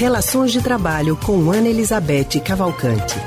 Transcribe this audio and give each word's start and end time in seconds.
Relações 0.00 0.50
de 0.50 0.62
Trabalho 0.62 1.14
com 1.14 1.50
Ana 1.52 1.68
Elizabeth 1.68 2.40
Cavalcante. 2.42 3.18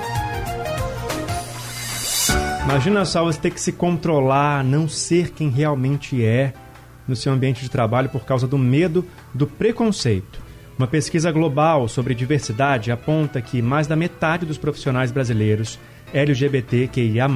Imagina 2.64 3.06
só 3.06 3.24
você 3.24 3.40
ter 3.40 3.52
que 3.52 3.62
se 3.62 3.74
controlar, 3.74 4.64
não 4.64 4.88
ser 4.88 5.30
quem 5.30 5.50
realmente 5.50 6.26
é 6.26 6.52
no 7.08 7.16
seu 7.16 7.32
ambiente 7.32 7.62
de 7.62 7.70
trabalho 7.70 8.10
por 8.10 8.26
causa 8.26 8.48
do 8.48 8.58
medo 8.58 9.06
do 9.36 9.46
preconceito. 9.46 10.42
Uma 10.76 10.88
pesquisa 10.88 11.32
global 11.32 11.88
sobre 11.88 12.16
diversidade 12.16 12.92
aponta 12.92 13.40
que 13.40 13.62
mais 13.62 13.86
da 13.86 13.96
metade 13.96 14.44
dos 14.44 14.58
profissionais 14.58 15.12
brasileiros 15.12 15.78
LGBTQIA+, 16.12 17.28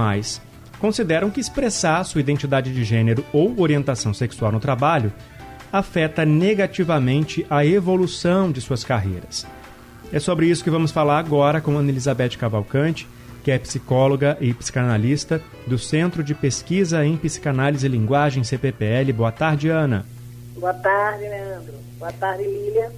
consideram 0.79 1.29
que 1.29 1.39
expressar 1.39 2.03
sua 2.05 2.21
identidade 2.21 2.73
de 2.73 2.83
gênero 2.83 3.23
ou 3.31 3.61
orientação 3.61 4.15
sexual 4.15 4.51
no 4.51 4.59
trabalho 4.59 5.13
afeta 5.71 6.25
negativamente 6.25 7.45
a 7.49 7.65
evolução 7.65 8.51
de 8.51 8.61
suas 8.61 8.83
carreiras. 8.83 9.45
É 10.11 10.19
sobre 10.19 10.47
isso 10.47 10.63
que 10.63 10.69
vamos 10.69 10.91
falar 10.91 11.19
agora 11.19 11.59
com 11.59 11.77
Ana 11.77 11.89
Elizabeth 11.89 12.37
Cavalcante, 12.37 13.07
que 13.43 13.51
é 13.51 13.57
psicóloga 13.59 14.37
e 14.39 14.53
psicanalista 14.53 15.41
do 15.65 15.77
Centro 15.77 16.23
de 16.23 16.33
Pesquisa 16.33 17.05
em 17.05 17.17
Psicanálise 17.17 17.85
e 17.85 17.89
Linguagem 17.89 18.43
CPPL. 18.43 19.11
Boa 19.13 19.31
tarde, 19.31 19.69
Ana. 19.69 20.05
Boa 20.57 20.73
tarde, 20.73 21.23
Leandro. 21.23 21.73
Boa 21.99 22.11
tarde, 22.11 22.43
Lília. 22.43 22.91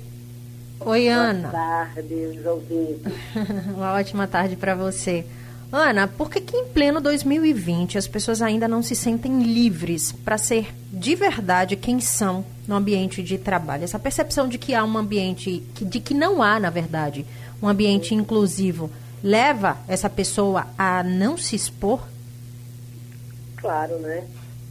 Oi, 0.79 1.07
Ana. 1.07 1.49
Boa 1.49 1.51
tarde, 1.51 2.39
ouvintes. 2.45 3.13
Uma 3.75 3.93
ótima 3.93 4.27
tarde 4.27 4.55
para 4.55 4.75
você. 4.75 5.25
Ana, 5.71 6.07
por 6.07 6.31
que, 6.31 6.41
que 6.41 6.57
em 6.57 6.65
pleno 6.65 6.99
2020 6.99 7.97
as 7.97 8.07
pessoas 8.07 8.41
ainda 8.41 8.67
não 8.67 8.81
se 8.81 8.95
sentem 8.95 9.43
livres 9.43 10.11
para 10.11 10.35
ser 10.35 10.73
de 10.91 11.13
verdade 11.13 11.75
quem 11.75 11.99
são 11.99 12.43
no 12.67 12.75
ambiente 12.75 13.21
de 13.21 13.37
trabalho? 13.37 13.83
Essa 13.83 13.99
percepção 13.99 14.47
de 14.47 14.57
que 14.57 14.73
há 14.73 14.83
um 14.83 14.97
ambiente, 14.97 15.59
de 15.79 15.99
que 15.99 16.15
não 16.15 16.41
há, 16.41 16.59
na 16.59 16.71
verdade, 16.71 17.23
um 17.61 17.67
ambiente 17.67 18.15
inclusivo, 18.15 18.89
leva 19.23 19.77
essa 19.87 20.09
pessoa 20.09 20.65
a 20.75 21.03
não 21.03 21.37
se 21.37 21.55
expor? 21.55 22.01
Claro, 23.57 23.99
né? 23.99 24.27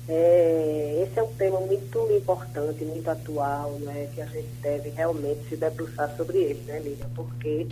É, 0.09 1.07
esse 1.07 1.17
é 1.19 1.23
um 1.23 1.33
tema 1.35 1.61
muito 1.61 2.11
importante, 2.11 2.85
muito 2.85 3.09
atual, 3.09 3.73
né? 3.81 4.09
Que 4.15 4.21
a 4.21 4.27
gente 4.27 4.49
deve 4.61 4.89
realmente 4.89 5.49
se 5.49 5.57
debruçar 5.57 6.13
sobre 6.17 6.39
ele, 6.39 6.63
né, 6.67 6.81
Lívia? 6.81 7.07
Porque 7.15 7.69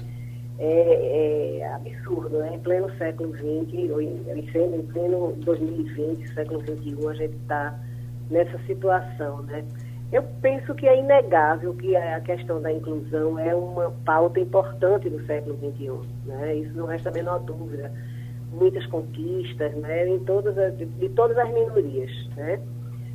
é, 0.59 1.59
é, 1.61 1.75
absurdo, 1.75 2.39
né? 2.39 2.55
Em 2.55 2.59
pleno 2.61 2.91
século 2.97 3.35
XX, 3.35 3.91
ou 3.91 4.01
em, 4.01 4.23
em 4.35 4.83
pleno 4.83 5.33
2020, 5.45 6.33
século 6.33 6.61
XXI, 6.61 7.09
a 7.09 7.15
gente 7.15 7.37
está 7.37 7.79
nessa 8.31 8.59
situação, 8.67 9.43
né? 9.43 9.65
Eu 10.12 10.23
penso 10.41 10.75
que 10.75 10.87
é 10.87 10.99
inegável 10.99 11.75
que 11.75 11.97
a 11.97 12.21
questão 12.21 12.62
da 12.62 12.73
inclusão 12.73 13.39
é 13.39 13.55
uma 13.55 13.91
pauta 14.05 14.39
importante 14.39 15.11
do 15.11 15.25
século 15.27 15.57
XXI, 15.57 15.91
né? 16.27 16.55
Isso 16.57 16.77
não 16.77 16.87
resta 16.87 17.11
a 17.11 17.12
menor 17.12 17.41
dúvida. 17.41 17.93
Muitas 18.53 18.87
conquistas, 18.87 19.75
né? 19.75 20.09
Em 20.09 20.21
todas 20.21 20.57
as, 20.57 20.77
de 20.79 21.09
todas 21.11 21.37
as 21.37 21.53
minorias, 21.53 22.11
né? 22.37 22.61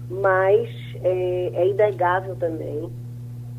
Mas 0.10 0.70
é, 1.02 1.52
é 1.54 1.68
inegável 1.68 2.36
também 2.36 2.92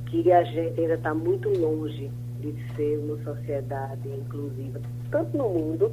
que 0.06 0.30
a 0.30 0.44
gente 0.44 0.78
ainda 0.78 0.94
está 0.94 1.14
muito 1.14 1.48
longe 1.48 2.10
de 2.50 2.74
ser 2.74 2.98
uma 2.98 3.16
sociedade 3.22 4.08
inclusiva, 4.08 4.80
tanto 5.10 5.36
no 5.36 5.48
mundo, 5.48 5.92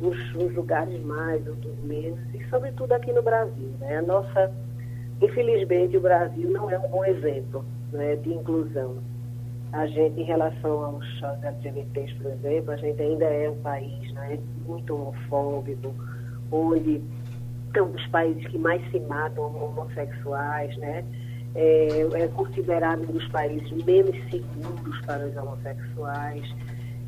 nos, 0.00 0.34
nos 0.34 0.54
lugares 0.54 1.00
mais, 1.04 1.46
outros 1.46 1.78
menos, 1.84 2.18
e 2.34 2.44
sobretudo 2.48 2.92
aqui 2.92 3.12
no 3.12 3.22
Brasil. 3.22 3.70
Né? 3.80 3.98
A 3.98 4.02
nossa, 4.02 4.52
infelizmente, 5.22 5.96
o 5.96 6.00
Brasil 6.00 6.50
não 6.50 6.70
é 6.70 6.78
um 6.78 6.88
bom 6.88 7.04
exemplo 7.04 7.64
né, 7.92 8.16
de 8.16 8.34
inclusão. 8.34 8.96
A 9.72 9.86
gente, 9.86 10.20
em 10.20 10.24
relação 10.24 10.84
aos, 10.84 11.22
aos 11.22 11.42
LGBTs, 11.42 12.14
por 12.14 12.32
exemplo, 12.32 12.72
a 12.72 12.76
gente 12.76 13.00
ainda 13.02 13.24
é 13.24 13.50
um 13.50 13.58
país 13.58 14.12
né, 14.12 14.38
muito 14.66 14.94
homofóbico, 14.94 15.94
onde 16.50 17.02
um 17.76 17.90
dos 17.92 18.06
países 18.08 18.46
que 18.48 18.58
mais 18.58 18.82
se 18.90 18.98
matam 19.00 19.44
homossexuais, 19.44 20.76
né? 20.78 21.04
É, 21.54 22.06
é 22.14 22.28
considerado 22.28 23.02
um 23.02 23.12
dos 23.12 23.26
países 23.28 23.70
menos 23.84 24.16
seguros 24.30 25.00
para 25.06 25.26
os 25.26 25.36
homossexuais. 25.36 26.54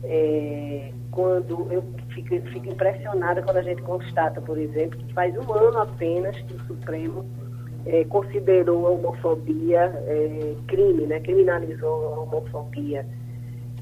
É, 0.02 0.92
quando 1.10 1.70
eu 1.70 1.84
fico, 2.14 2.34
fico, 2.48 2.68
impressionada 2.68 3.42
quando 3.42 3.58
a 3.58 3.62
gente 3.62 3.82
constata, 3.82 4.40
por 4.40 4.58
exemplo, 4.58 4.98
que 4.98 5.12
faz 5.12 5.36
um 5.36 5.52
ano 5.52 5.78
apenas 5.78 6.36
que 6.42 6.54
o 6.54 6.60
Supremo 6.66 7.26
é, 7.84 8.04
considerou 8.04 8.86
a 8.86 8.90
homofobia 8.90 9.80
é, 10.06 10.54
crime, 10.66 11.06
né, 11.06 11.20
criminalizou 11.20 12.14
a 12.14 12.20
homofobia. 12.20 13.06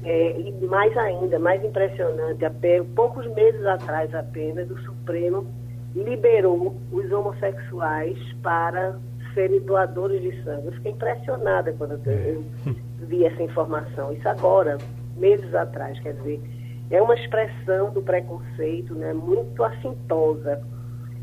É, 0.03 0.39
e 0.39 0.51
mais 0.65 0.95
ainda, 0.97 1.37
mais 1.39 1.63
impressionante, 1.63 2.43
até 2.45 2.81
poucos 2.95 3.27
meses 3.33 3.65
atrás 3.65 4.13
apenas, 4.15 4.69
o 4.71 4.77
Supremo 4.79 5.45
liberou 5.93 6.75
os 6.91 7.11
homossexuais 7.11 8.17
para 8.41 8.97
serem 9.33 9.59
doadores 9.61 10.21
de 10.21 10.43
sangue. 10.43 10.67
Eu 10.67 10.71
fiquei 10.73 10.91
impressionada 10.91 11.73
quando 11.73 11.99
eu 12.05 12.11
é. 12.67 12.73
vi 13.05 13.25
essa 13.25 13.41
informação. 13.43 14.11
Isso 14.13 14.27
agora, 14.27 14.77
meses 15.17 15.53
atrás, 15.53 15.99
quer 15.99 16.13
dizer, 16.13 16.41
é 16.89 17.01
uma 17.01 17.15
expressão 17.15 17.91
do 17.91 18.01
preconceito 18.01 18.93
né, 18.95 19.13
muito 19.13 19.63
assintosa. 19.63 20.61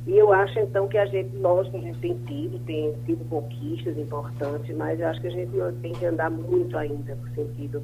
E 0.07 0.17
eu 0.17 0.33
acho, 0.33 0.59
então, 0.61 0.87
que 0.87 0.97
a 0.97 1.07
gente, 1.07 1.37
lógico, 1.37 1.77
a 1.77 1.81
gente 1.81 1.99
tem 1.99 2.15
tido, 2.27 2.59
tem 2.65 2.95
tido 3.05 3.25
conquistas 3.29 3.99
importantes, 3.99 4.75
mas 4.77 5.01
eu 5.01 5.09
acho 5.09 5.21
que 5.21 5.27
a 5.27 5.31
gente 5.31 5.51
tem 5.83 5.93
que 5.93 6.07
andar 6.07 6.31
muito 6.31 6.79
ainda 6.79 7.17
no 7.17 7.35
sentido 7.35 7.83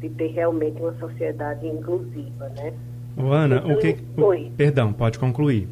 de 0.00 0.08
ter 0.08 0.28
realmente 0.28 0.80
uma 0.80 0.94
sociedade 0.94 1.66
inclusiva, 1.66 2.48
né? 2.56 2.72
Ana, 3.18 3.56
então, 3.56 3.72
o 3.72 3.78
que... 3.78 3.96
Oi. 4.16 4.52
Perdão, 4.56 4.92
pode 4.92 5.18
concluir. 5.18 5.68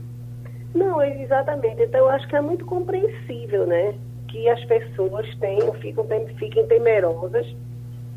Não, 0.75 1.03
exatamente. 1.03 1.82
Então, 1.82 2.00
eu 2.00 2.09
acho 2.09 2.27
que 2.28 2.37
é 2.37 2.41
muito 2.41 2.65
compreensível, 2.65 3.66
né? 3.66 3.94
Que 4.28 4.49
as 4.49 4.62
pessoas 4.65 5.27
tenham, 5.37 5.72
ficam, 5.75 6.06
fiquem 6.38 6.66
temerosas 6.66 7.47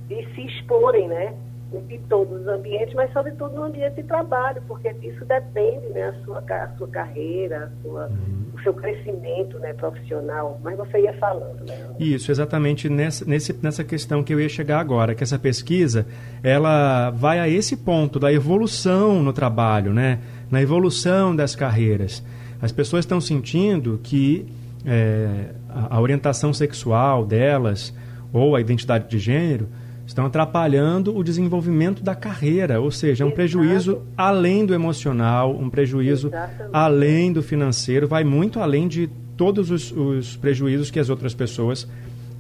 de 0.08 0.26
se 0.34 0.42
exporem, 0.46 1.08
né? 1.08 1.34
Em 1.72 2.00
todos 2.10 2.42
os 2.42 2.48
ambientes, 2.48 2.96
mas 2.96 3.14
sobretudo 3.14 3.56
no 3.56 3.64
ambiente 3.64 3.96
de 3.96 4.04
trabalho, 4.04 4.62
porque 4.68 4.92
disso 4.94 5.24
depende 5.26 5.88
né, 5.90 6.10
a, 6.10 6.26
sua, 6.26 6.40
a 6.40 6.68
sua 6.78 6.88
carreira, 6.88 7.66
a 7.66 7.82
sua, 7.84 8.08
uhum. 8.08 8.39
Seu 8.62 8.74
crescimento 8.74 9.58
né, 9.60 9.74
profissional. 9.74 10.60
Mas 10.64 10.78
você 10.78 11.02
ia 11.02 11.14
falando, 11.14 11.66
né? 11.66 11.96
Isso, 12.00 12.32
exatamente 12.32 12.90
nessa, 12.90 13.26
nesse, 13.26 13.54
nessa 13.62 13.84
questão 13.84 14.24
que 14.24 14.34
eu 14.34 14.40
ia 14.40 14.50
chegar 14.50 14.80
agora, 14.80 15.16
que 15.16 15.24
essa 15.24 15.40
pesquisa, 15.40 16.06
ela 16.44 17.10
vai 17.12 17.40
a 17.40 17.48
esse 17.48 17.78
ponto 17.78 18.20
da 18.20 18.32
evolução 18.32 19.22
no 19.22 19.34
trabalho, 19.34 19.94
né? 19.94 20.20
Na 20.50 20.62
evolução 20.62 21.36
das 21.36 21.56
carreiras. 21.56 22.24
As 22.62 22.72
pessoas 22.72 23.06
estão 23.06 23.22
sentindo 23.22 24.00
que 24.04 24.46
é, 24.86 25.52
a, 25.70 25.96
a 25.98 26.02
orientação 26.02 26.54
sexual 26.54 27.26
delas 27.26 27.94
ou 28.32 28.56
a 28.56 28.62
identidade 28.62 29.10
de 29.10 29.20
gênero 29.20 29.68
estão 30.10 30.26
atrapalhando 30.26 31.16
o 31.16 31.24
desenvolvimento 31.24 32.04
da 32.04 32.16
carreira, 32.16 32.82
ou 32.82 32.90
seja, 32.90 33.24
é 33.24 33.28
um 33.28 33.32
prejuízo 33.32 34.02
além 34.18 34.66
do 34.66 34.74
emocional, 34.74 35.56
um 35.56 35.70
prejuízo 35.70 36.30
Exatamente. 36.30 36.70
além 36.74 37.32
do 37.32 37.44
financeiro, 37.44 38.08
vai 38.08 38.24
muito 38.24 38.60
além 38.60 38.88
de 38.88 39.08
todos 39.38 39.70
os, 39.70 39.92
os 39.92 40.36
prejuízos 40.36 40.90
que 40.90 41.00
as 41.00 41.10
outras 41.10 41.36
pessoas 41.36 41.88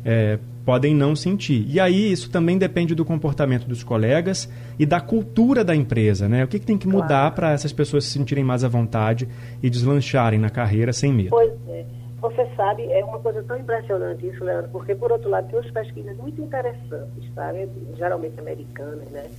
é, 0.04 0.40
podem 0.66 0.96
não 0.96 1.16
sentir. 1.16 1.64
E 1.70 1.80
aí 1.80 2.12
isso 2.12 2.32
também 2.32 2.58
depende 2.58 2.96
do 2.96 3.06
comportamento 3.06 3.68
dos 3.68 3.84
colegas 3.84 4.50
e 4.80 4.86
da 4.86 5.00
cultura 5.00 5.64
da 5.64 5.76
empresa, 5.76 6.28
né? 6.28 6.44
O 6.44 6.48
que, 6.48 6.58
que 6.58 6.66
tem 6.66 6.78
que 6.78 6.88
mudar 6.88 7.08
claro. 7.08 7.36
para 7.36 7.52
essas 7.52 7.72
pessoas 7.72 8.06
se 8.06 8.12
sentirem 8.12 8.44
mais 8.44 8.64
à 8.64 8.68
vontade 8.68 9.28
e 9.62 9.70
deslancharem 9.70 10.40
na 10.40 10.50
carreira 10.50 10.92
sem 10.92 11.14
medo? 11.14 11.30
Pois 11.30 11.52
é. 11.68 11.86
Você 12.22 12.46
sabe, 12.56 12.92
é 12.92 13.04
uma 13.04 13.20
coisa 13.20 13.42
tão 13.44 13.58
impressionante 13.58 14.28
isso, 14.28 14.44
Leandro, 14.44 14.70
porque, 14.72 14.94
por 14.94 15.12
outro 15.12 15.30
lado, 15.30 15.48
tem 15.48 15.60
umas 15.60 15.72
pesquisas 15.72 16.18
muito 16.18 16.42
interessantes, 16.42 17.34
sabe? 17.34 17.70
geralmente 17.96 18.40
americanas, 18.40 19.10
né? 19.10 19.32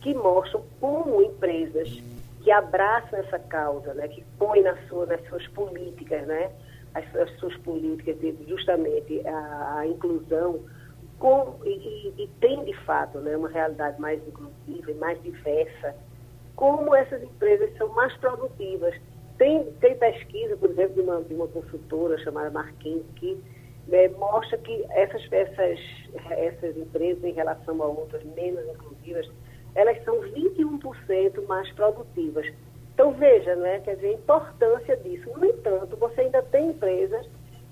que 0.00 0.12
mostram 0.14 0.62
como 0.80 1.22
empresas 1.22 1.88
que 2.42 2.50
abraçam 2.50 3.18
essa 3.20 3.38
causa, 3.38 3.94
né? 3.94 4.08
que 4.08 4.24
põem 4.38 4.62
na 4.62 4.76
sua, 4.88 5.06
nas 5.06 5.24
suas 5.28 5.46
políticas, 5.48 6.26
né? 6.26 6.50
as, 6.94 7.16
as 7.16 7.30
suas 7.38 7.56
políticas 7.58 8.18
de 8.18 8.36
justamente 8.48 9.26
a, 9.26 9.78
a 9.78 9.86
inclusão 9.86 10.60
com, 11.18 11.56
e, 11.64 12.12
e, 12.18 12.28
tem 12.40 12.64
de 12.64 12.74
fato 12.84 13.18
né, 13.18 13.36
uma 13.36 13.48
realidade 13.48 14.00
mais 14.00 14.20
inclusiva 14.26 14.90
e 14.90 14.94
mais 14.94 15.20
diversa, 15.22 15.94
como 16.56 16.94
essas 16.94 17.22
empresas 17.22 17.76
são 17.76 17.88
mais 17.94 18.14
produtivas. 18.16 18.94
Tem, 19.38 19.64
tem 19.80 19.96
pesquisa, 19.96 20.56
por 20.56 20.70
exemplo, 20.70 20.94
de 20.94 21.00
uma, 21.00 21.22
de 21.22 21.34
uma 21.34 21.48
consultora 21.48 22.16
chamada 22.18 22.50
Marquinhos, 22.50 23.04
que 23.16 23.36
né, 23.88 24.08
mostra 24.08 24.56
que 24.58 24.84
essas, 24.90 25.22
essas, 25.32 25.78
essas 26.30 26.76
empresas, 26.76 27.22
em 27.24 27.32
relação 27.32 27.82
a 27.82 27.86
outras 27.86 28.22
menos 28.36 28.64
inclusivas, 28.68 29.28
elas 29.74 30.02
são 30.04 30.20
21% 30.20 31.46
mais 31.46 31.70
produtivas. 31.72 32.46
Então, 32.94 33.12
veja, 33.12 33.56
né, 33.56 33.80
quer 33.80 33.96
dizer, 33.96 34.08
a 34.08 34.12
importância 34.12 34.96
disso. 34.98 35.28
No 35.36 35.44
entanto, 35.44 35.96
você 35.96 36.22
ainda 36.22 36.42
tem 36.42 36.70
empresas 36.70 37.26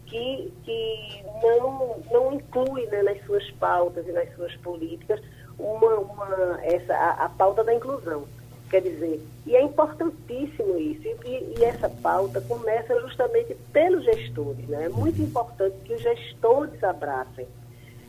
que, 0.06 0.52
que 0.64 1.24
não, 1.42 2.00
não 2.10 2.32
inclui 2.32 2.86
né, 2.86 3.02
nas 3.02 3.24
suas 3.24 3.48
pautas 3.52 4.06
e 4.06 4.12
nas 4.12 4.34
suas 4.34 4.54
políticas 4.56 5.20
uma, 5.58 5.94
uma, 5.94 6.60
essa, 6.64 6.92
a, 6.92 7.26
a 7.26 7.28
pauta 7.28 7.62
da 7.62 7.72
inclusão. 7.72 8.26
Quer 8.72 8.80
dizer, 8.80 9.20
e 9.46 9.54
é 9.54 9.62
importantíssimo 9.62 10.78
isso. 10.78 11.06
E, 11.26 11.58
e, 11.58 11.62
essa 11.62 11.90
pauta 11.90 12.40
começa 12.40 12.98
justamente 13.02 13.54
pelos 13.70 14.02
gestores. 14.02 14.66
Né? 14.66 14.86
É 14.86 14.88
muito 14.88 15.20
importante 15.20 15.76
que 15.84 15.92
os 15.92 16.00
gestores 16.00 16.82
abracem 16.82 17.46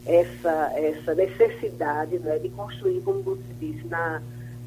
essa, 0.06 0.71
essa 0.77 1.13
necessidade 1.15 2.18
né, 2.19 2.39
de 2.39 2.48
construir, 2.48 3.01
como 3.01 3.21
você 3.24 3.44
disse, 3.60 3.86
na, 3.88 4.21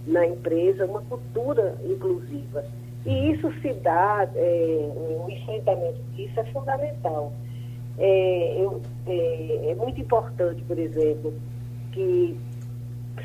na 0.06 0.26
empresa, 0.26 0.84
uma 0.84 1.00
cultura 1.00 1.78
inclusiva. 1.82 2.62
E 3.06 3.32
isso 3.32 3.50
se 3.62 3.72
dá, 3.72 4.28
é, 4.34 4.90
o 4.94 5.30
enfrentamento 5.30 6.02
disso 6.14 6.38
é 6.38 6.44
fundamental. 6.52 7.32
É, 7.96 8.56
eu, 8.58 8.82
é, 9.06 9.70
é 9.70 9.74
muito 9.74 9.98
importante, 9.98 10.60
por 10.64 10.78
exemplo, 10.78 11.32
que 11.92 12.38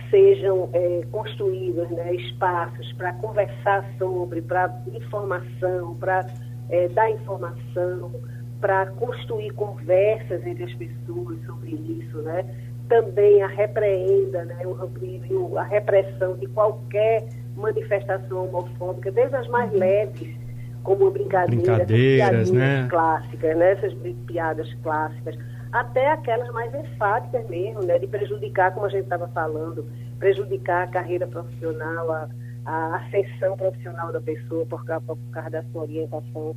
sejam 0.10 0.70
é, 0.74 1.02
construídos 1.12 1.90
né, 1.90 2.14
espaços 2.16 2.92
para 2.94 3.14
conversar 3.14 3.86
sobre, 3.98 4.42
para 4.42 4.74
informação, 4.94 5.96
para 5.96 6.26
é, 6.70 6.88
dar 6.90 7.10
informação, 7.10 8.12
para 8.60 8.86
construir 8.88 9.52
conversas 9.52 10.46
entre 10.46 10.64
as 10.64 10.74
pessoas 10.74 11.38
sobre 11.46 11.72
isso, 11.72 12.18
né? 12.20 12.46
Também 12.88 13.42
a 13.42 13.48
repreenda, 13.48 14.46
né, 14.46 14.58
o, 14.66 15.58
a 15.58 15.64
repressão 15.64 16.36
de 16.38 16.46
qualquer 16.48 17.28
manifestação 17.56 18.46
homofóbica, 18.46 19.12
desde 19.12 19.36
as 19.36 19.48
mais 19.48 19.72
leves, 19.72 20.36
como 20.84 21.10
brincadeira, 21.10 21.64
brincadeiras, 21.64 22.52
né? 22.52 22.88
clássicas, 22.90 23.58
né? 23.58 23.72
essas 23.72 23.94
piadas 24.26 24.74
clássicas, 24.82 25.38
até 25.72 26.12
aquelas 26.12 26.50
mais 26.50 26.74
enfáticas 26.74 27.48
mesmo, 27.50 27.82
né? 27.84 27.98
de 27.98 28.08
prejudicar, 28.08 28.74
como 28.74 28.86
a 28.86 28.90
gente 28.90 29.04
estava 29.04 29.28
falando, 29.30 29.86
prejudicar 30.20 30.84
a 30.84 30.88
carreira 30.88 31.26
profissional, 31.28 32.12
a, 32.12 32.30
a 32.66 32.98
ascensão 32.98 33.56
profissional 33.56 34.12
da 34.12 34.22
pessoa 34.22 34.66
por 34.66 34.84
causa, 34.84 35.06
por 35.06 35.18
causa 35.32 35.50
da 35.50 35.64
sua 35.64 35.84
orientação 35.84 36.56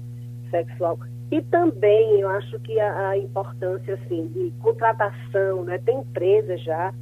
sexual. 0.51 0.99
E 1.31 1.41
também 1.43 2.21
eu 2.21 2.29
acho 2.29 2.59
que 2.61 2.79
a, 2.81 3.11
a 3.11 3.19
importância 3.19 3.95
assim, 3.95 4.27
de 4.29 4.53
contratação, 4.61 5.65
né? 5.65 5.79
tem 5.79 5.99
empresas 5.99 6.63
já 6.63 6.93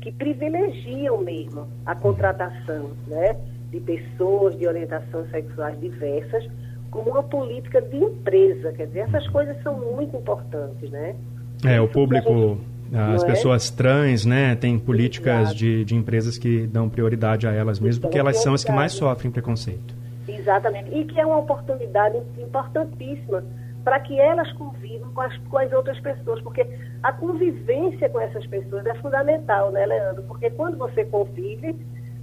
que 0.00 0.12
privilegiam 0.12 1.18
mesmo 1.18 1.68
a 1.86 1.94
contratação 1.94 2.90
né? 3.06 3.36
de 3.70 3.80
pessoas 3.80 4.58
de 4.58 4.66
orientação 4.66 5.26
sexuais 5.28 5.78
diversas 5.80 6.46
como 6.90 7.10
uma 7.10 7.22
política 7.22 7.80
de 7.80 7.96
empresa. 7.96 8.72
Quer 8.72 8.86
dizer, 8.86 9.00
essas 9.00 9.26
coisas 9.28 9.60
são 9.62 9.78
muito 9.78 10.14
importantes, 10.14 10.90
né? 10.90 11.16
É, 11.64 11.80
o 11.80 11.88
público 11.88 12.58
as 12.94 13.22
é? 13.22 13.26
pessoas 13.26 13.70
trans, 13.70 14.26
né, 14.26 14.54
tem 14.54 14.78
políticas 14.78 15.54
de, 15.54 15.84
de 15.84 15.94
empresas 15.94 16.36
que 16.36 16.66
dão 16.66 16.90
prioridade 16.90 17.46
a 17.46 17.52
elas 17.52 17.80
mesmas, 17.80 17.98
porque 17.98 18.18
elas 18.18 18.42
são 18.42 18.52
as 18.52 18.62
que 18.62 18.70
mais 18.70 18.92
sofrem 18.92 19.32
preconceito. 19.32 19.94
Exatamente. 20.28 20.94
E 20.94 21.04
que 21.04 21.18
é 21.18 21.24
uma 21.24 21.38
oportunidade 21.38 22.18
importantíssima 22.38 23.42
para 23.82 23.98
que 24.00 24.18
elas 24.20 24.50
convivam 24.52 25.10
com 25.12 25.20
as, 25.20 25.36
com 25.38 25.58
as 25.58 25.72
outras 25.72 25.98
pessoas, 26.00 26.40
porque 26.42 26.66
a 27.02 27.12
convivência 27.12 28.08
com 28.08 28.20
essas 28.20 28.46
pessoas 28.46 28.84
é 28.86 28.94
fundamental, 28.96 29.72
né, 29.72 29.86
Leandro? 29.86 30.22
Porque 30.24 30.50
quando 30.50 30.76
você 30.76 31.04
convive, 31.04 31.74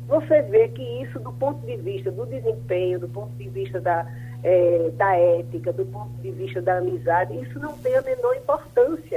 você 0.08 0.42
vê 0.44 0.70
que 0.70 0.82
isso, 1.04 1.20
do 1.20 1.32
ponto 1.34 1.66
de 1.66 1.76
vista 1.78 2.12
do 2.12 2.26
desempenho, 2.26 3.00
do 3.00 3.10
ponto 3.10 3.32
de 3.38 3.50
vista 3.50 3.82
da, 3.82 4.06
é, 4.44 4.90
da 4.96 5.16
ética, 5.16 5.74
do 5.74 5.86
ponto 5.86 6.12
de 6.22 6.32
vista 6.32 6.62
da 6.62 6.78
amizade, 6.78 7.40
isso 7.42 7.60
não 7.60 7.78
tem 7.78 7.96
a 7.96 8.02
menor 8.02 8.36
importância. 8.36 9.09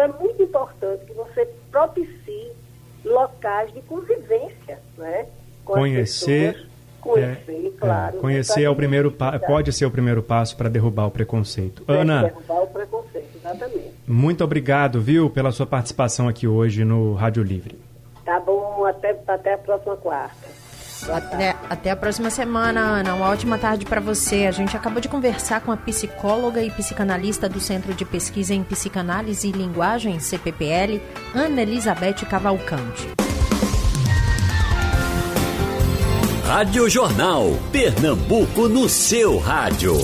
Então 0.00 0.04
é 0.04 0.18
muito 0.18 0.42
importante 0.42 1.04
que 1.04 1.12
você 1.12 1.46
propicie 1.70 2.52
locais 3.04 3.70
de 3.74 3.82
convivência, 3.82 4.78
né? 4.96 5.26
Com 5.62 5.74
conhecer, 5.74 6.66
conhecer, 7.00 7.66
é, 7.66 7.78
claro. 7.78 8.16
É, 8.16 8.20
conhecer 8.20 8.62
é 8.62 8.70
o 8.70 8.74
primeiro 8.74 9.14
pode 9.46 9.72
ser 9.74 9.84
o 9.84 9.90
primeiro 9.90 10.22
passo 10.22 10.56
para 10.56 10.70
derrubar 10.70 11.06
o 11.06 11.10
preconceito. 11.10 11.84
É, 11.86 11.92
Ana, 11.92 12.22
derrubar 12.22 12.62
o 12.62 12.66
preconceito, 12.68 13.36
exatamente. 13.36 13.92
Muito 14.06 14.42
obrigado, 14.42 15.02
viu, 15.02 15.28
pela 15.28 15.52
sua 15.52 15.66
participação 15.66 16.28
aqui 16.28 16.48
hoje 16.48 16.82
no 16.82 17.12
Rádio 17.12 17.42
Livre. 17.42 17.78
Tá 18.24 18.40
bom, 18.40 18.86
até, 18.86 19.18
até 19.26 19.54
a 19.54 19.58
próxima 19.58 19.96
quarta. 19.98 20.48
Até, 21.12 21.56
até 21.70 21.92
a 21.92 21.96
próxima 21.96 22.28
semana, 22.30 22.80
Ana. 22.80 23.14
Uma 23.14 23.28
ótima 23.28 23.56
tarde 23.56 23.86
para 23.86 24.00
você. 24.00 24.46
A 24.46 24.50
gente 24.50 24.76
acabou 24.76 25.00
de 25.00 25.08
conversar 25.08 25.60
com 25.60 25.70
a 25.70 25.76
psicóloga 25.76 26.60
e 26.60 26.70
psicanalista 26.70 27.48
do 27.48 27.60
Centro 27.60 27.94
de 27.94 28.04
Pesquisa 28.04 28.52
em 28.52 28.64
Psicanálise 28.64 29.48
e 29.48 29.52
Linguagem, 29.52 30.18
CPPL, 30.18 31.00
Ana 31.32 31.62
Elizabeth 31.62 32.26
Cavalcante. 32.28 33.08
Rádio 36.44 36.90
Jornal. 36.90 37.52
Pernambuco 37.70 38.68
no 38.68 38.88
seu 38.88 39.38
rádio. 39.38 39.94